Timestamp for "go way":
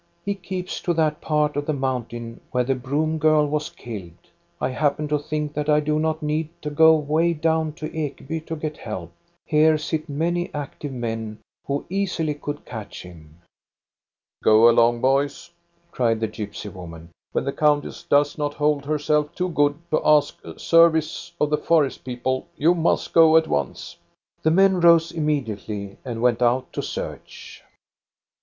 6.71-7.35